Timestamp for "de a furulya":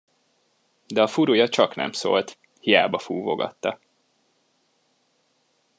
0.87-1.49